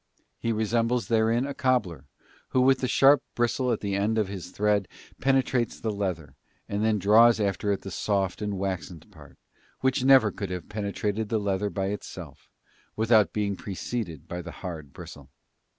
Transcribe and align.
He 0.39 0.51
resembles 0.51 1.09
herein 1.09 1.45
a 1.45 1.53
cobbler, 1.53 2.07
who 2.49 2.61
with 2.61 2.79
the 2.79 2.87
sharp 2.87 3.21
bristle 3.35 3.71
at 3.71 3.81
the 3.81 3.93
end 3.93 4.17
of 4.17 4.29
his 4.29 4.49
thread 4.49 4.87
penetrates 5.19 5.79
the 5.79 5.91
leather, 5.91 6.33
and 6.67 6.83
then 6.83 6.97
draws 6.97 7.39
after 7.39 7.71
it 7.71 7.81
the 7.81 7.91
soft 7.91 8.41
and 8.41 8.57
waxened 8.57 9.11
part, 9.11 9.37
which 9.81 10.03
never 10.03 10.31
could 10.31 10.49
have 10.49 10.67
penetrated 10.67 11.29
the 11.29 11.37
leather 11.37 11.69
by 11.69 11.89
itself, 11.89 12.49
without 12.95 13.31
being 13.31 13.55
preceded 13.55 14.27
by 14.27 14.41
the 14.41 14.49
hard 14.65 14.91
bristle. 14.91 15.29